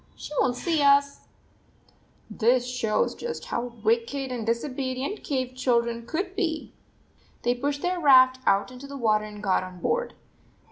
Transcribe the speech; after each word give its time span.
She 0.15 0.31
won 0.41 0.53
t 0.55 0.59
see 0.59 0.81
us!" 0.81 1.27
This 2.31 2.65
shows 2.65 3.13
just 3.13 3.45
how 3.45 3.73
wicked 3.83 4.31
and 4.31 4.47
disobedient 4.47 5.23
cave 5.23 5.53
children 5.55 6.07
could 6.07 6.35
be! 6.35 6.73
They 7.43 7.53
pushed 7.53 7.83
their 7.83 7.99
raft 7.99 8.39
out 8.47 8.71
into 8.71 8.87
the 8.87 8.97
wa 8.97 9.19
ter 9.19 9.25
and 9.25 9.43
got 9.43 9.61
on 9.63 9.79
board. 9.79 10.15